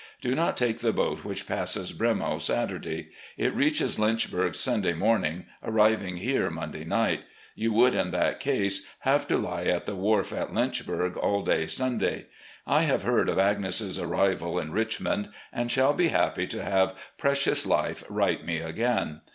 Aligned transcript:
Do 0.19 0.33
not 0.33 0.57
take 0.57 0.79
the 0.79 0.91
boat 0.91 1.23
which 1.23 1.45
passes 1.47 1.93
'Bremo' 1.93 2.41
Saturday. 2.41 3.09
It 3.37 3.53
reaches 3.53 3.99
Lynchburg 3.99 4.55
Sunday 4.55 4.93
morn 4.95 5.23
ing, 5.23 5.45
arriving 5.63 6.17
here 6.17 6.49
Monday 6.49 6.83
night. 6.83 7.21
You 7.53 7.71
would 7.73 7.93
in 7.93 8.09
that 8.09 8.39
case 8.39 8.87
have 9.01 9.27
to 9.27 9.37
lie 9.37 9.65
at 9.65 9.85
the 9.85 9.93
wharf 9.93 10.33
at 10.33 10.55
Lynchburg 10.55 11.17
all 11.17 11.43
day 11.43 11.67
Sunday. 11.67 12.25
I 12.65 12.81
have 12.81 13.03
heard 13.03 13.29
of 13.29 13.37
Agnes' 13.37 13.99
arrival 13.99 14.57
in 14.57 14.71
Richmond, 14.71 15.29
and 15.53 15.69
shall 15.69 15.93
be 15.93 16.07
happy 16.07 16.47
to 16.47 16.63
have 16.63 16.95
'Precious 17.19 17.67
Life' 17.67 18.03
write 18.09 18.43
me 18.43 18.57
again. 18.57 19.21